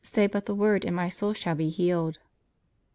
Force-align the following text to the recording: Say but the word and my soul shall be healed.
Say 0.03 0.25
but 0.25 0.47
the 0.47 0.55
word 0.55 0.83
and 0.83 0.95
my 0.95 1.09
soul 1.09 1.33
shall 1.33 1.53
be 1.53 1.69
healed. 1.69 2.17